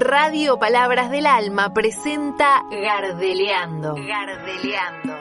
[0.00, 3.94] Radio Palabras del Alma presenta Gardeleando.
[3.94, 5.14] Gardeleando.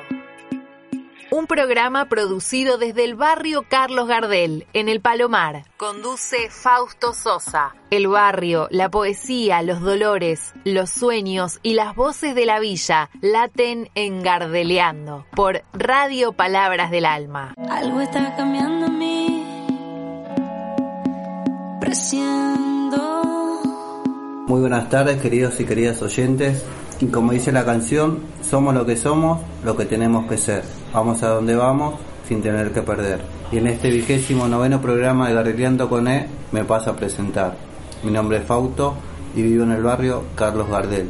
[1.32, 5.64] Un programa producido desde el barrio Carlos Gardel, en el Palomar.
[5.77, 7.74] Conduce Fausto Sosa.
[7.90, 13.89] El barrio, la poesía, los dolores, los sueños y las voces de la villa laten
[13.95, 17.53] en Gardeleando por Radio Palabras del Alma.
[17.69, 19.45] Algo está cambiando en mí.
[21.79, 22.74] Presiento.
[24.48, 26.63] Muy buenas tardes queridos y queridas oyentes.
[26.99, 30.63] Y como dice la canción, somos lo que somos, lo que tenemos que ser.
[30.94, 31.95] Vamos a donde vamos
[32.27, 33.22] sin tener que perder.
[33.52, 37.58] Y en este vigésimo noveno programa de Gardeliando con E me paso a presentar.
[38.03, 38.95] Mi nombre es Fausto
[39.36, 41.09] y vivo en el barrio Carlos Gardel,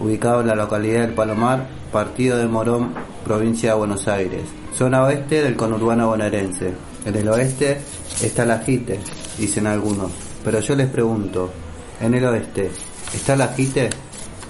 [0.00, 2.92] ubicado en la localidad del Palomar, partido de Morón,
[3.24, 4.42] provincia de Buenos Aires,
[4.74, 6.72] zona oeste del conurbano bonaerense.
[7.04, 7.78] En el oeste
[8.20, 8.98] está la JITE,
[9.38, 10.10] dicen algunos,
[10.44, 11.50] pero yo les pregunto,
[12.00, 12.70] en el oeste,
[13.14, 13.90] ¿está la JITE?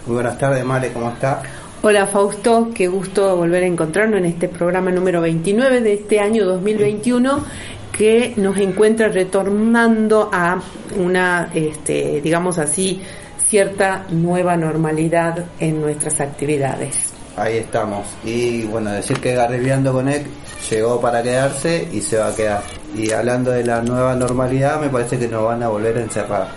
[0.07, 1.43] Muy buenas tardes, Male, ¿cómo está?
[1.83, 6.47] Hola Fausto, qué gusto volver a encontrarnos en este programa número 29 de este año
[6.47, 7.45] 2021
[7.93, 10.61] que nos encuentra retornando a
[10.97, 13.01] una, este, digamos así,
[13.47, 17.13] cierta nueva normalidad en nuestras actividades.
[17.37, 18.07] Ahí estamos.
[18.25, 20.27] Y bueno, decir que Garribiando con EC
[20.71, 22.63] llegó para quedarse y se va a quedar.
[22.97, 26.49] Y hablando de la nueva normalidad, me parece que nos van a volver a encerrar.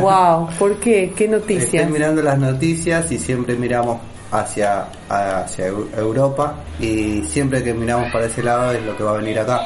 [0.00, 1.12] Wow, ¿por qué?
[1.16, 1.74] ¿Qué noticias?
[1.74, 3.98] Estoy mirando las noticias y siempre miramos
[4.30, 9.10] hacia, hacia Eu- Europa y siempre que miramos para ese lado es lo que va
[9.14, 9.60] a venir acá.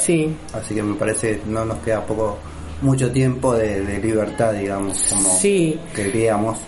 [0.00, 2.36] Sí, Así que me parece que no nos queda poco
[2.82, 5.78] mucho tiempo de, de libertad, digamos, como Sí.
[5.94, 6.58] queríamos,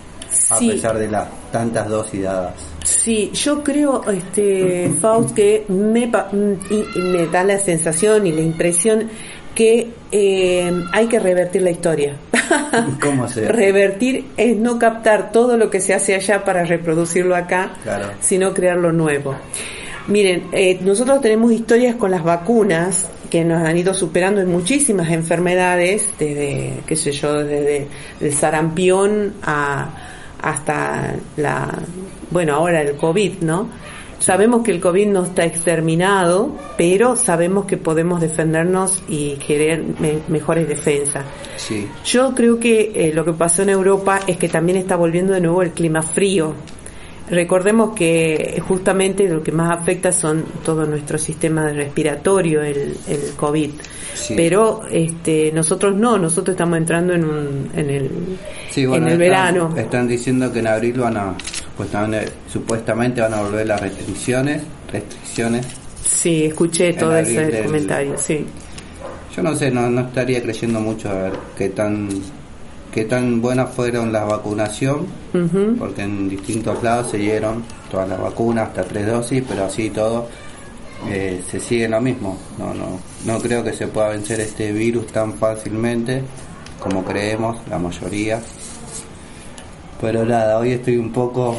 [0.50, 2.54] a pesar de las tantas dosis dadas.
[2.84, 6.10] sí, yo creo, este, Faust, que me,
[6.96, 9.08] me da la sensación y la impresión
[9.54, 12.16] que eh, hay que revertir la historia.
[13.00, 13.52] ¿Cómo se hace?
[13.52, 18.06] Revertir es no captar todo lo que se hace allá para reproducirlo acá, Claro.
[18.20, 19.36] sino crear lo nuevo.
[20.08, 25.10] Miren, eh, nosotros tenemos historias con las vacunas que nos han ido superando en muchísimas
[25.10, 27.86] enfermedades, desde, qué sé yo, desde
[28.20, 29.88] el sarampión a,
[30.44, 31.78] hasta la,
[32.30, 33.68] bueno, ahora el COVID, ¿no?
[34.18, 39.36] Sabemos que el COVID no está exterminado, pero sabemos que podemos defendernos y
[40.00, 41.24] me- mejores defensas.
[41.56, 45.32] Sí, Yo creo que eh, lo que pasó en Europa es que también está volviendo
[45.34, 46.54] de nuevo el clima frío.
[47.30, 53.70] Recordemos que justamente lo que más afecta son todo nuestro sistema respiratorio, el, el COVID.
[54.14, 54.34] Sí.
[54.36, 58.10] Pero este, nosotros no, nosotros estamos entrando en, un, en el,
[58.70, 59.74] Sí, bueno, en el están- verano.
[59.76, 61.34] Están diciendo que en abril van a,
[61.70, 65.66] supuestamente, supuestamente van a volver las restricciones, restricciones.
[66.04, 68.44] Sí, escuché todo ese del- comentario, sí.
[69.34, 72.08] Yo no sé, no, no estaría creyendo mucho a ver qué tan,
[72.94, 75.06] qué tan buenas fueron las vacunación,
[75.78, 80.28] porque en distintos lados se dieron todas las vacunas, hasta tres dosis, pero así todo
[81.10, 82.38] eh, se sigue lo mismo.
[82.56, 86.22] No, no, no creo que se pueda vencer este virus tan fácilmente
[86.78, 88.40] como creemos la mayoría.
[90.00, 91.56] Pero nada, hoy estoy un poco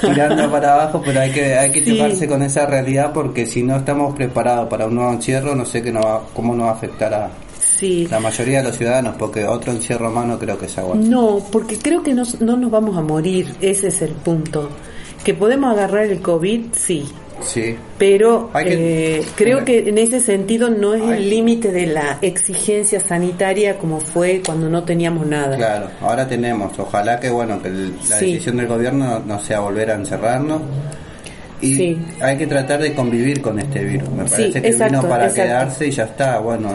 [0.00, 1.96] tirando para abajo, pero hay que hay que Sí.
[1.96, 5.82] chocarse con esa realidad porque si no estamos preparados para un nuevo encierro, no sé
[5.82, 7.30] qué nos va, cómo nos va a afectar a
[7.78, 8.08] Sí.
[8.10, 11.02] la mayoría de los ciudadanos, porque otro encierro más no creo que sea bueno.
[11.06, 14.70] No, porque creo que nos- no nos vamos a morir, ese es el punto.
[15.24, 17.04] Que podemos agarrar el COVID, sí,
[17.42, 21.86] Sí, pero que- eh, creo que en ese sentido no es Hay- el límite de
[21.86, 25.54] la exigencia sanitaria como fue cuando no teníamos nada.
[25.56, 28.32] claro, ahora tenemos, ojalá que bueno, que el- la Sí.
[28.32, 30.62] decisión del gobierno no, no sea volver a encerrarnos.
[31.60, 31.98] Y Sí.
[32.20, 34.08] hay que tratar de convivir con este virus.
[34.10, 35.42] Me Sí, parece que exacto, vino para exacto.
[35.42, 36.38] quedarse y ya está.
[36.38, 36.70] Bueno,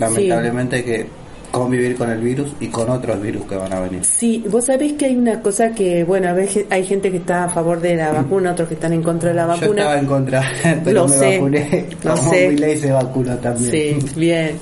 [0.00, 1.06] lamentablemente hay que
[1.50, 4.04] convivir con el virus y con otros virus que van a venir.
[4.04, 7.42] Sí, vos sabés que hay una cosa que, bueno, a veces hay gente que está
[7.44, 9.98] a favor de la vacuna, otros que están en contra de la Yo estaba vacuna.
[9.98, 10.42] en contra,
[10.84, 11.86] pero Lo me sé, vacuné.
[12.04, 12.48] lo Como sé.
[12.50, 13.70] Milei se vacunó también.
[13.72, 14.52] Sí, bien.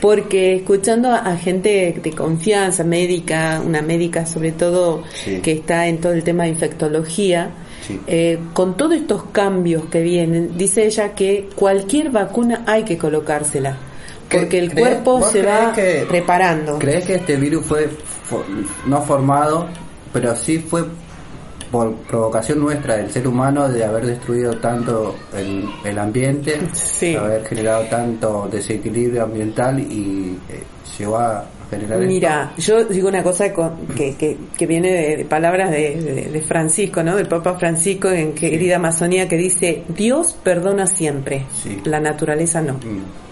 [0.00, 5.40] Porque escuchando a, a gente de confianza, médica, una médica sobre todo Sí.
[5.42, 7.50] que está en todo el tema de infectología,
[7.86, 8.00] Sí.
[8.06, 13.76] eh, con todos estos cambios que vienen, dice ella que cualquier vacuna hay que colocársela.
[14.30, 16.78] Porque ¿Qué- el cuerpo se va que- preparando.
[16.78, 17.88] ¿Crees que este virus fue
[18.86, 19.66] no formado,
[20.12, 20.84] pero sí fue
[21.70, 27.14] por provocación nuestra del ser humano de haber destruido tanto el, el ambiente, Sí.
[27.14, 30.62] haber generado tanto desequilibrio ambiental y eh,
[30.98, 32.08] llegó a generar esto?
[32.12, 36.28] Mira, yo digo una cosa con- que, que, que viene de, de palabras de, de-
[36.32, 37.14] de Francisco, ¿no?
[37.14, 41.80] Del Papa Francisco en Querida Amazonía que dice, Dios perdona siempre, Sí.
[41.84, 42.74] la naturaleza no.
[42.74, 43.29] Mm,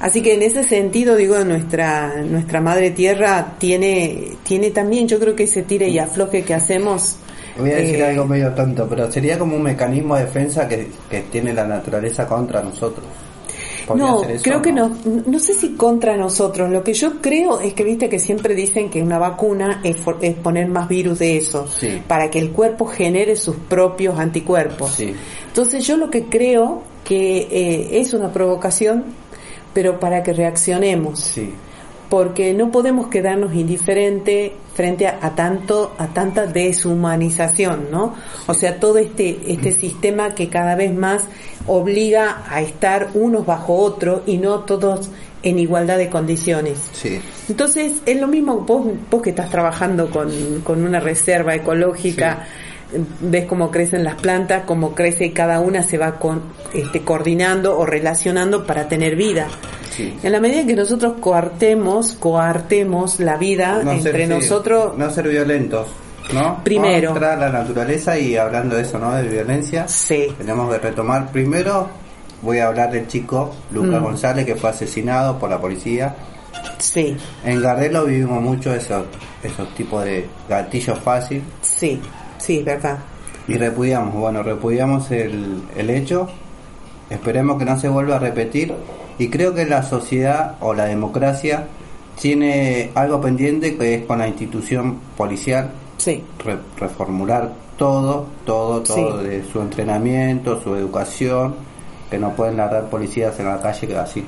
[0.00, 5.34] Así que en ese sentido, digo, nuestra nuestra madre tierra tiene tiene también, yo creo
[5.34, 7.16] que ese tire y afloje que hacemos.
[7.58, 10.88] Voy a decir eh, algo medio tonto, pero sería como un mecanismo de defensa que,
[11.08, 13.06] que tiene la naturaleza contra nosotros.
[13.86, 14.94] ¿Podría No, eso creo que no,
[15.26, 16.68] no sé si contra nosotros.
[16.70, 20.18] Lo que yo creo es que viste que siempre dicen que una vacuna es, for-
[20.20, 22.02] es poner más virus de eso, Sí.
[22.06, 24.90] para que el cuerpo genere sus propios anticuerpos.
[24.90, 25.14] Sí.
[25.46, 29.04] Entonces yo lo que creo que eh, es una provocación,
[29.76, 31.20] pero para que reaccionemos.
[31.20, 31.52] Sí,
[32.08, 38.14] porque no podemos quedarnos indiferentes frente a, a tanto a tanta deshumanización, ¿no?
[38.46, 41.24] O sea, todo este este sistema que cada vez más
[41.66, 45.10] obliga a estar unos bajo otros y no todos
[45.42, 46.78] en igualdad de condiciones.
[46.92, 47.20] sí.
[47.50, 50.30] Entonces, es lo mismo vos, vos que estás trabajando con,
[50.64, 52.46] con una reserva ecológica,
[53.20, 56.40] ves cómo crecen las plantas, cómo crece y cada una se va con,
[56.76, 59.46] este, coordinando o relacionando para tener vida.
[59.90, 60.14] Sí.
[60.22, 65.10] En la medida que nosotros coartemos, coartemos la vida No ser- entre sí, nosotros, No
[65.10, 65.88] ser violentos,
[66.34, 66.62] ¿no?
[66.62, 67.10] Primero.
[67.10, 69.12] Contra la naturaleza y hablando de eso, ¿no?
[69.14, 69.88] De violencia.
[69.88, 71.88] sí, Tenemos que retomar primero,
[72.42, 74.04] voy a hablar del chico Lucas Mm.
[74.04, 76.14] González que fue asesinado por la policía.
[76.78, 79.04] sí, En Gardelo vivimos mucho esos,
[79.42, 82.00] esos tipos de gatillos fácil sí,
[82.38, 82.98] sí, verdad.
[83.48, 86.28] y repudiamos, bueno, repudiamos el, el hecho,
[87.10, 88.74] esperemos que no se vuelva a repetir
[89.18, 91.66] y creo que la sociedad o la democracia
[92.20, 99.20] tiene algo pendiente que es con la institución policial, Sí, re- reformular todo, todo, todo
[99.22, 99.26] Sí.
[99.28, 101.54] de su entrenamiento, su educación,
[102.10, 104.24] que no pueden largar policías en la calle que así.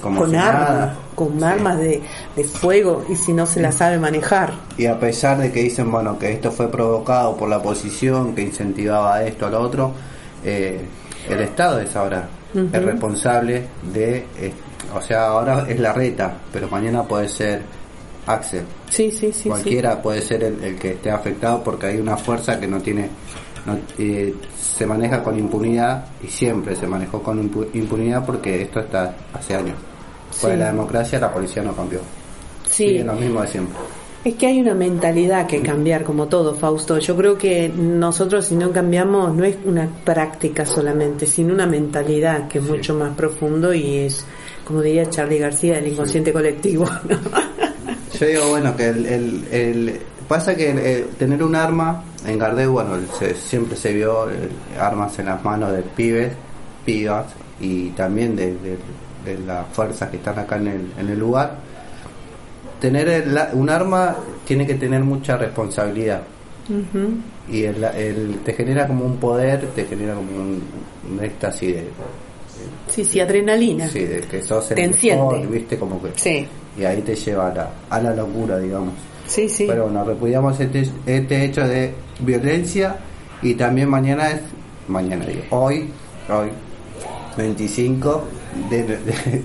[0.00, 0.96] Como con si armas, nada.
[1.14, 1.44] con Sí.
[1.44, 2.02] armas de,
[2.34, 4.52] de fuego y si no se la sabe manejar.
[4.78, 8.42] Y a pesar de que dicen, bueno, que esto fue provocado por la oposición, que
[8.42, 9.92] incentivaba esto, a lo otro,
[10.44, 10.80] eh,
[11.28, 12.68] el Estado es ahora Ujú.
[12.72, 14.52] el responsable de, eh,
[14.94, 17.62] o sea, ahora es la reta, pero mañana puede ser
[18.26, 18.62] Axel.
[18.88, 22.58] Sí, sí, sí, Cualquiera puede ser el, el que esté afectado porque hay una fuerza
[22.60, 23.08] que no tiene,
[23.66, 28.80] no, eh, se maneja con impunidad y siempre se manejó con impu- impunidad porque esto
[28.80, 29.76] está hace años.
[30.30, 30.56] Fue Sí.
[30.56, 32.00] la democracia, la policía no cambió.
[32.68, 32.88] sí.
[32.88, 33.76] Sigue lo mismo de siempre.
[34.24, 36.98] Es que hay una mentalidad que cambiar como todo, Fausto.
[36.98, 42.46] Yo creo que nosotros si no cambiamos no es una práctica solamente, sino una mentalidad
[42.46, 42.70] que es Sí.
[42.70, 44.24] mucho más profundo y es,
[44.64, 46.84] como diría Charlie García, el inconsciente colectivo.
[47.08, 47.18] ¿no?
[48.20, 52.68] Yo digo, bueno, que el, el, el- pasa que eh, tener un arma en Gardel,
[52.68, 54.48] bueno, se- siempre se vio eh,
[54.78, 56.32] armas en las manos de pibes,
[56.86, 57.26] pibas
[57.60, 58.78] y también de, de-
[59.24, 61.71] de las fuerzas que están acá en el, en el lugar.
[62.82, 66.22] Tener el- un arma tiene que tener mucha responsabilidad
[67.48, 70.62] y el, el- te genera como un poder, te genera como un,
[71.10, 71.88] un éxtasis de,
[72.88, 73.88] Sí, sí, adrenalina.
[73.88, 76.46] sí, de que sos el Te mejor, viste, como que Sí,
[76.78, 78.94] y ahí te lleva a la, a la locura, digamos.
[79.26, 79.64] sí, sí.
[79.68, 82.96] Pero bueno, repudiamos este, este hecho de violencia
[83.42, 84.40] y también mañana es,
[84.88, 85.88] mañana digo, hoy,
[86.28, 86.48] hoy,
[87.36, 88.24] 25
[88.70, 88.82] de...
[88.84, 88.98] de-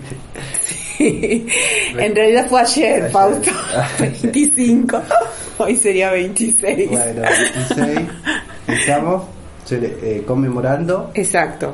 [0.99, 3.11] en realidad fue ayer, Ayer.
[3.11, 3.51] Fausto.
[3.99, 5.01] 25.
[5.59, 6.89] Hoy sería 26.
[6.89, 7.21] bueno,
[7.75, 7.99] 26,
[8.67, 9.23] estamos
[9.71, 11.73] eh, conmemorando, Exacto.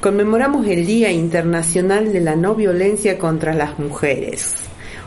[0.00, 4.54] Conmemoramos el Día Internacional de la No Violencia contra las Mujeres,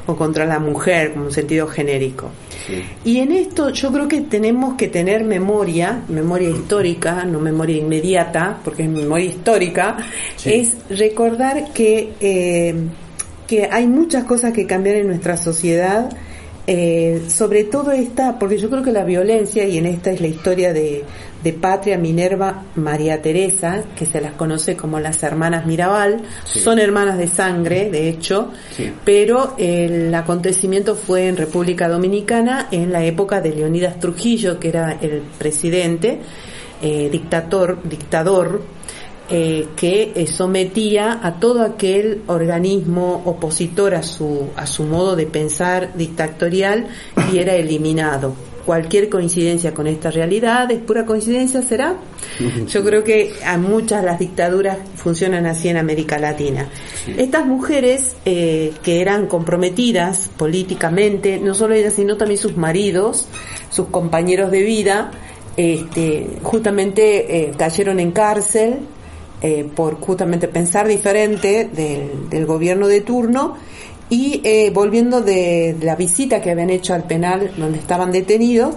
[0.05, 2.29] o contra la mujer como un sentido genérico.
[2.67, 7.77] sí, Y en esto yo creo que tenemos que tener memoria, memoria histórica, no memoria
[7.77, 9.95] inmediata, porque es memoria histórica,
[10.35, 10.53] Sí.
[10.55, 12.75] es recordar que, eh,
[13.51, 16.09] que hay muchas cosas que cambiar en nuestra sociedad,
[16.67, 20.27] eh, sobre todo esta, porque yo creo que la violencia, y en esta es la
[20.27, 21.03] historia de,
[21.43, 26.61] de Patria, Minerva, María Teresa, que se las conoce como las hermanas Mirabal, Sí.
[26.61, 28.89] son hermanas de sangre, de hecho, Sí.
[29.03, 34.97] pero el acontecimiento fue en República Dominicana en la época de Leonidas Trujillo, que era
[35.01, 36.19] el presidente,
[36.81, 38.61] eh, dictador, dictador,
[39.31, 45.25] eh, que eh, sometía a todo aquel organismo opositor a su, a su modo de
[45.25, 46.87] pensar dictatorial
[47.31, 48.35] y era eliminado.
[48.65, 51.95] Cualquier coincidencia con esta realidad es pura coincidencia, ¿será?
[52.67, 56.67] Yo creo que a muchas las dictaduras funcionan así en América Latina.
[57.17, 63.27] Estas mujeres eh, que eran comprometidas políticamente, no solo ellas, sino también sus maridos,
[63.69, 65.11] sus compañeros de vida,
[65.57, 68.79] este, justamente eh, cayeron en cárcel
[69.41, 73.57] eh, por justamente pensar diferente del, del gobierno de turno
[74.11, 78.75] y eh, volviendo de la visita que habían hecho al penal donde estaban detenidos,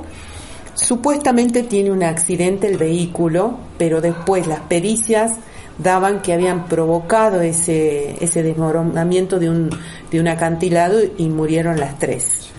[0.74, 5.32] supuestamente tiene un accidente el vehículo, pero después las pericias
[5.76, 9.70] daban que habían provocado ese, ese desmoronamiento de un,
[10.10, 12.50] de un acantilado y murieron las tres.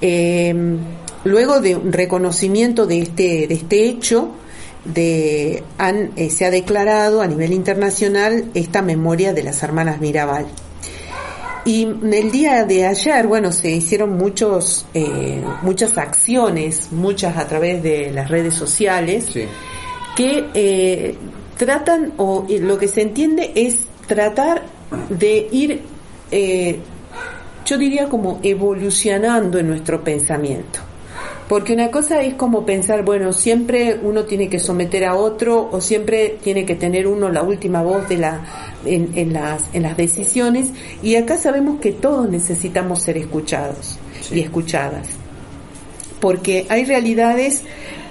[0.00, 0.52] Eh,
[1.22, 4.30] luego de un reconocimiento de este, de este hecho,
[4.84, 10.46] de, han, eh, se ha declarado a nivel internacional esta memoria de las hermanas Mirabal.
[11.64, 17.82] Y el día de ayer, bueno, se hicieron muchos, eh, muchas acciones, muchas a través
[17.82, 19.26] de las redes sociales,
[20.16, 21.14] que eh,
[21.58, 24.62] tratan, o lo que se entiende es tratar
[25.10, 25.82] de ir,
[27.66, 30.89] yo diría como evolucionando en nuestro pensamiento.
[31.50, 35.80] Porque una cosa es como pensar, bueno, siempre uno tiene que someter a otro o
[35.80, 38.44] siempre tiene que tener uno la última voz de la,
[38.84, 40.68] en, las, en las decisiones
[41.02, 43.98] y acá sabemos que todos necesitamos ser escuchados
[44.30, 45.08] y escuchadas.
[46.20, 47.62] Porque hay realidades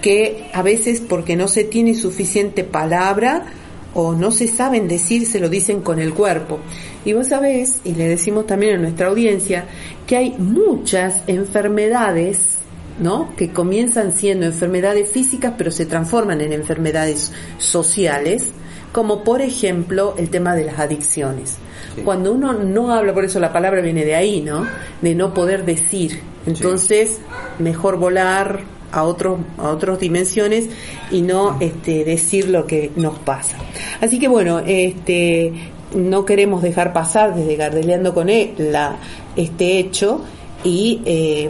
[0.01, 3.45] que a veces porque no se tiene suficiente palabra
[3.93, 6.59] o no se saben decir, se lo dicen con el cuerpo.
[7.05, 9.63] Y vos sabés, y le decimos también a nuestra audiencia,
[10.05, 12.59] que hay muchas enfermedades
[12.99, 13.33] ¿no?
[13.35, 18.47] que comienzan siendo enfermedades físicas pero se transforman en enfermedades sociales,
[18.91, 21.57] como por ejemplo el tema de las adicciones.
[22.03, 24.65] Cuando uno no habla, por eso la palabra viene de ahí, ¿no?
[25.01, 26.21] De no poder decir.
[26.45, 27.19] Entonces,
[27.57, 30.69] mejor volar a otros a otras dimensiones
[31.11, 33.57] y no este decir lo que nos pasa.
[34.01, 35.53] Así que bueno, este
[35.95, 38.97] no queremos dejar pasar desde Gardeleando con él la,
[39.35, 40.21] este hecho
[40.63, 41.49] y eh,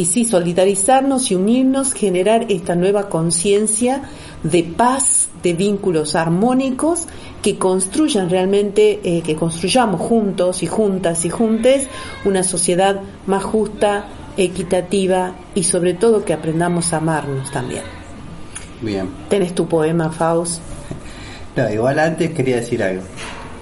[0.00, 4.00] y sí, solidarizarnos y unirnos, generar esta nueva conciencia
[4.42, 7.06] de paz, de vínculos armónicos
[7.42, 11.86] que construyan realmente, eh, que construyamos juntos y juntas y juntes
[12.24, 14.06] una sociedad más justa,
[14.38, 17.82] equitativa y sobre todo que aprendamos a amarnos también.
[18.80, 19.06] Bien.
[19.28, 20.62] ¿Tenés tu poema, Faust?
[21.56, 23.02] No, igual antes quería decir algo.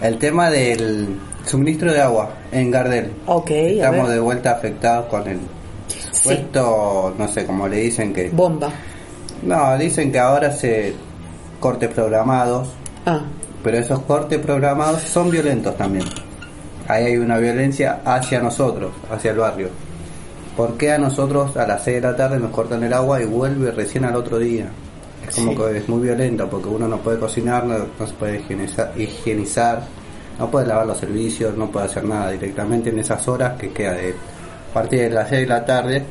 [0.03, 1.09] El tema del
[1.47, 3.13] suministro de agua en Gardel.
[3.25, 3.51] Ok.
[3.51, 5.39] Estamos de vuelta afectados con el
[6.35, 8.31] Puesto, no sé, como le dicen que...
[8.31, 8.71] Bomba.
[9.43, 10.95] No, dicen que ahora se
[11.61, 12.69] cortes programados.
[13.07, 13.21] Ah.
[13.63, 16.05] Pero esos cortes programados son violentos también.
[16.87, 19.69] Ahí hay una violencia hacia nosotros, hacia el barrio.
[20.57, 23.27] ¿Por qué a nosotros a las 6 de la tarde nos cortan el agua y
[23.27, 24.69] vuelve recién al otro día?
[25.29, 28.93] Es como que es muy violento porque uno no puede cocinar, no, se puede higienizar,
[28.97, 29.83] higienizar,
[30.39, 33.93] no puede lavar los servicios, no puede hacer nada directamente en esas horas que queda
[33.93, 34.15] de
[34.71, 36.03] a partir de las 6 de la tarde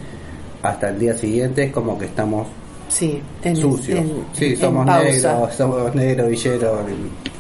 [0.64, 2.48] hasta el día siguiente es como que estamos
[2.88, 3.22] sí,
[3.56, 4.04] sucios.
[4.34, 6.80] sí, somos negros, somos negros, villeros,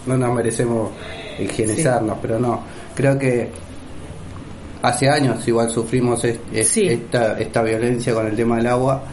[0.05, 0.91] no nos merecemos
[1.39, 2.61] higienizarnos, pero no.
[2.95, 3.49] Creo que
[4.81, 9.03] hace años igual sufrimos esta, esta violencia con el tema del agua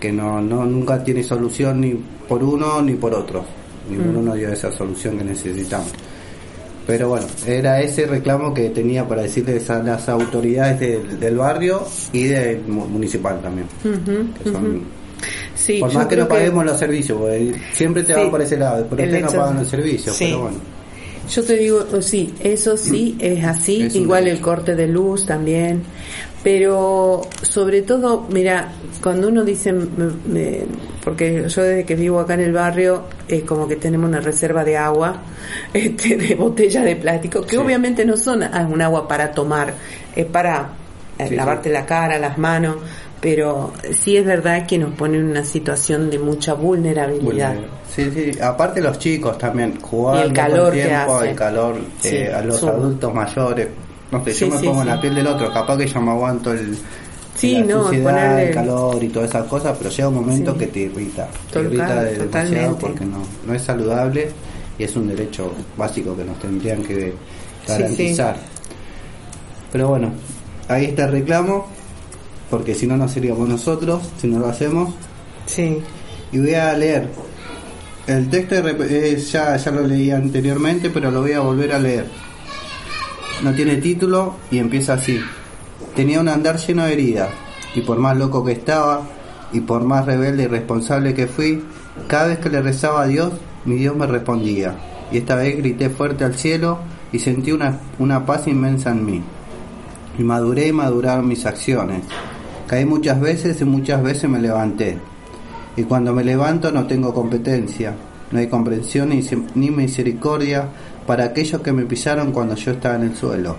[0.00, 1.94] que no, no nunca tiene solución ni
[2.28, 3.44] por uno ni por otro.
[3.88, 4.24] Ninguno mm.
[4.24, 5.92] nos dio esa solución que necesitamos.
[6.86, 10.78] Pero bueno, era ese reclamo que tenía para decirles a las autoridades
[11.20, 13.66] del barrio y del municipal también.
[15.80, 17.18] por más que no paguemos los servicios,
[17.72, 20.58] siempre te va por ese lado, pero ustedes no pagan los servicios, pero bueno.
[21.28, 25.82] Yo te digo, sí, eso sí es así, igual el corte de luz también,
[26.42, 29.74] pero sobre todo, mira, cuando uno dice,
[31.02, 34.64] porque yo desde que vivo acá en el barrio, es como que tenemos una reserva
[34.64, 35.22] de agua,
[35.72, 39.74] este, de botella de plástico, que obviamente no son ah, un agua para tomar,
[40.14, 40.72] es para
[41.18, 42.76] eh, lavarte la cara, las manos,
[43.24, 47.54] pero sí es verdad que nos pone en una situación de mucha vulnerabilidad.
[47.90, 52.62] Sí, sí, aparte los chicos también, jugando el calor tiempo, el calor, eh, a los
[52.62, 53.68] adultos mayores,
[54.12, 56.52] no sé, yo me pongo en la piel del otro, capaz que yo me aguanto
[56.52, 56.76] el,
[57.34, 61.26] sí, no, el calor y todas esas cosas, pero llega un momento que te irrita,
[61.50, 64.28] te irrita demasiado porque no, no es saludable
[64.78, 67.14] y es un derecho básico que nos tendrían que
[67.66, 68.36] garantizar.
[69.72, 70.12] Pero bueno,
[70.68, 71.68] ahí está el reclamo,
[72.50, 74.94] porque si no, no seríamos nosotros, si no lo hacemos.
[75.46, 75.78] Sí.
[76.32, 77.08] Y voy a leer.
[78.06, 78.56] El texto
[79.32, 82.06] ya, ya lo leí anteriormente, pero lo voy a volver a leer
[83.42, 85.20] no tiene título y empieza así.
[85.94, 87.28] Tenía un andar lleno de heridas,
[87.74, 89.02] y por más loco que estaba,
[89.52, 91.62] y por más rebelde y responsable que fui,
[92.08, 93.32] cada vez que le rezaba a Dios,
[93.64, 94.74] mi Dios me respondía.
[95.12, 96.78] Y esta vez grité fuerte al cielo
[97.12, 99.22] y sentí una, una paz inmensa en mí.
[100.18, 102.02] Y maduré y maduraron mis acciones.
[102.74, 104.98] Caí muchas veces y muchas veces me levanté.
[105.76, 107.94] Y cuando me levanto no tengo competencia,
[108.32, 109.10] no hay comprensión
[109.54, 110.70] ni, misericordia
[111.06, 113.54] para aquellos que me pisaron cuando yo estaba en el suelo.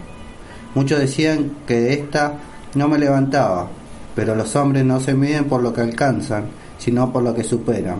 [0.74, 2.34] Muchos decían que de esta
[2.74, 3.70] no me levantaba,
[4.16, 8.00] pero los hombres no se miden por lo que alcanzan, sino por lo que superan.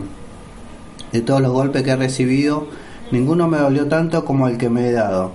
[1.12, 2.66] De todos los golpes que he recibido,
[3.10, 5.32] Ninguno me dolió tanto como el que me he dado.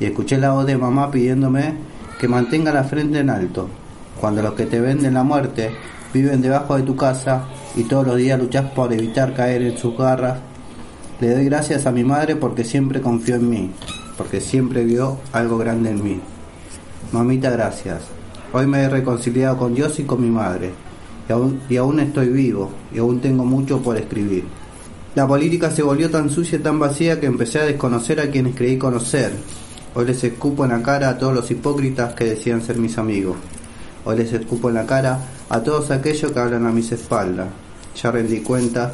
[0.00, 1.74] Y escuché la voz de mamá pidiéndome
[2.18, 3.68] que mantenga la frente en alto.
[4.20, 5.70] Cuando los que te venden la muerte
[6.12, 9.96] viven debajo de tu casa y todos los días luchas por evitar caer en sus
[9.96, 10.38] garras,
[11.20, 13.70] le doy gracias a mi madre porque siempre confió en mí,
[14.18, 16.20] porque siempre vio algo grande en mí.
[17.12, 18.02] Mamita, gracias.
[18.52, 20.70] Hoy me he reconciliado con Dios y con mi madre.
[21.26, 24.44] Y aún, y aún estoy vivo y aún tengo mucho por escribir.
[25.14, 28.54] La política se volvió tan sucia y tan vacía que empecé a desconocer a quienes
[28.54, 29.32] creí conocer.
[29.94, 33.36] Hoy les escupo en la cara a todos los hipócritas que decían ser mis amigos.
[34.04, 37.48] Hoy les escupo en la cara a todos aquellos que hablan a mis espaldas.
[38.02, 38.92] Ya rendí cuenta,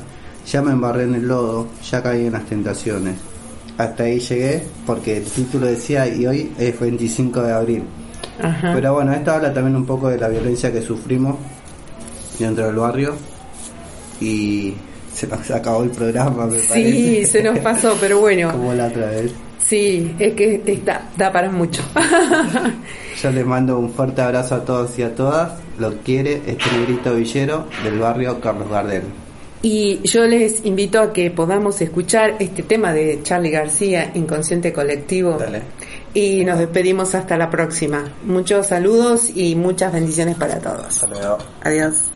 [0.50, 3.14] ya me embarré en el lodo, ya caí en las tentaciones.
[3.78, 7.82] Hasta ahí llegué porque el título decía y hoy es 25 de abril.
[8.42, 8.72] Ajá.
[8.74, 11.36] Pero bueno, esto habla también un poco de la violencia que sufrimos
[12.38, 13.14] dentro del barrio
[14.20, 14.74] y
[15.14, 17.26] se nos acabó el programa, me Sí, parece.
[17.26, 18.50] se nos pasó, pero bueno.
[18.52, 19.30] Como la otra vez.
[19.58, 21.82] Sí, es que está, da para mucho.
[23.22, 25.52] Yo les mando un fuerte abrazo a todos y a todas.
[25.78, 29.04] Lo quiere este negrito villero del barrio Carlos Gardel.
[29.62, 35.38] Y yo les invito a que podamos escuchar este tema de Charlie García, Inconsciente Colectivo.
[35.38, 35.62] Dale.
[36.12, 38.04] Y nos despedimos hasta la próxima.
[38.24, 40.86] Muchos saludos y muchas bendiciones para todos.
[40.86, 41.38] Hasta luego.
[41.62, 42.15] Adiós.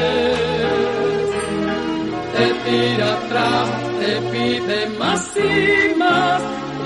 [5.01, 6.41] Más y más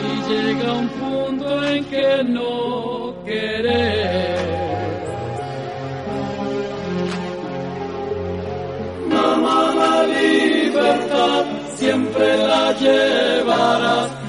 [0.07, 4.39] y llega un punto en que no querés.
[9.09, 14.24] Mamá, la libertad siempre la llevarás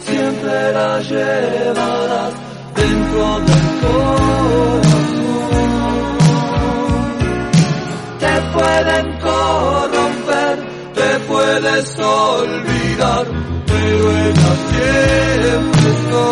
[0.00, 2.32] siempre la llevarás
[2.76, 4.82] dentro del corazón.
[8.20, 10.56] Te pueden corromper,
[10.94, 13.26] te puedes olvidar,
[13.66, 16.26] pero ella siempre está.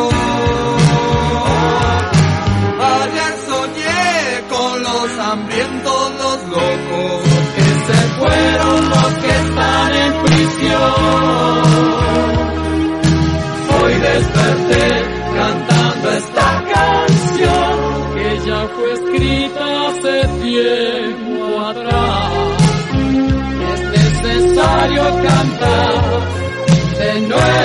[2.92, 4.04] Ayer soñé
[4.48, 7.22] con los hambrientos, los locos,
[7.56, 9.51] que se fueron los que están
[14.22, 14.86] desperté
[15.34, 22.32] cantando esta canción que ya fue escrita hace tiempo atrás.
[23.72, 23.80] Es
[24.24, 26.20] necesario cantar
[26.98, 27.61] de nuevo